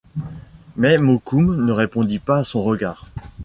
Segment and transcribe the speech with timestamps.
[0.77, 3.05] Mais Mokoum ne répondit pas à son regard.